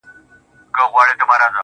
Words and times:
ځوان 0.79 1.09
دعا 1.19 1.35
کوي~ 1.39 1.57